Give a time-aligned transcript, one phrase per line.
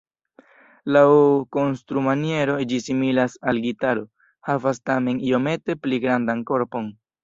[0.95, 1.03] Laŭ
[1.57, 4.09] konstrumaniero ĝi similas al gitaro,
[4.51, 6.95] havas tamen iomete pli grandan korpon.